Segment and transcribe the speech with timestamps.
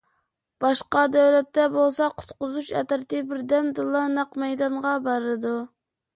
[0.63, 5.55] باشقا دۆلەتتە بولسا قۇتقۇزۇش ئەترىتى بىردەمدىلا نەق مەيدانغا بارىدۇ.